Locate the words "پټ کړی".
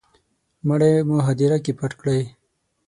1.79-2.21